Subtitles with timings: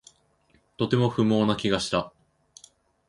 [0.77, 2.11] とても不毛な気がした